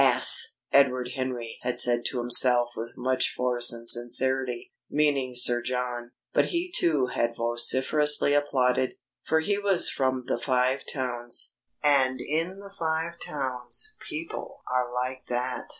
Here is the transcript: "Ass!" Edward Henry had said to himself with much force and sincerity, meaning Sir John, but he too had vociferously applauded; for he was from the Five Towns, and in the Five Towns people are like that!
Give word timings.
"Ass!" 0.03 0.53
Edward 0.71 1.11
Henry 1.15 1.59
had 1.61 1.79
said 1.79 2.05
to 2.05 2.17
himself 2.17 2.71
with 2.75 2.97
much 2.97 3.35
force 3.35 3.71
and 3.71 3.87
sincerity, 3.87 4.73
meaning 4.89 5.33
Sir 5.35 5.61
John, 5.61 6.13
but 6.33 6.45
he 6.45 6.73
too 6.75 7.05
had 7.13 7.35
vociferously 7.35 8.33
applauded; 8.33 8.93
for 9.21 9.41
he 9.41 9.59
was 9.59 9.89
from 9.91 10.23
the 10.25 10.39
Five 10.39 10.85
Towns, 10.91 11.53
and 11.83 12.19
in 12.19 12.57
the 12.57 12.71
Five 12.73 13.19
Towns 13.19 13.95
people 14.09 14.63
are 14.73 14.91
like 14.91 15.27
that! 15.27 15.67